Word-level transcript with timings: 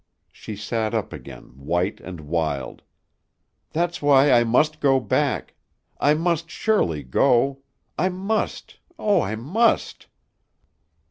She 0.31 0.55
sat 0.55 0.95
up 0.95 1.13
again, 1.13 1.49
white 1.57 1.99
and 2.01 2.21
wild. 2.21 2.81
"That's 3.69 4.01
why 4.01 4.31
I 4.31 4.43
must 4.43 4.79
go 4.79 4.99
back. 4.99 5.53
I 5.99 6.15
must 6.15 6.49
surely 6.49 7.03
go. 7.03 7.61
I 7.99 8.09
must! 8.09 8.79
Oh, 8.97 9.21
I 9.21 9.35
must!" 9.35 10.07